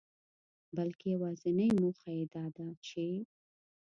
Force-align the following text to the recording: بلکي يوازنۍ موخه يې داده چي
بلکي 0.75 1.07
يوازنۍ 1.15 1.69
موخه 1.81 2.11
يې 2.17 2.25
داده 2.33 2.67
چي 2.87 3.07